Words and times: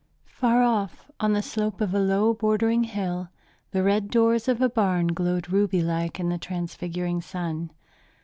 Far 0.33 0.63
off, 0.63 1.11
on 1.19 1.33
the 1.33 1.43
slope 1.43 1.79
of 1.79 1.93
a 1.93 1.99
low, 1.99 2.33
bordering 2.33 2.85
hill, 2.85 3.29
the 3.69 3.83
red 3.83 4.09
doors 4.09 4.47
of 4.47 4.59
a 4.59 4.67
barn 4.67 5.09
glowed 5.13 5.51
ruby 5.51 5.83
like 5.83 6.19
in 6.19 6.27
the 6.29 6.39
transfiguring 6.39 7.21
sun. 7.21 7.69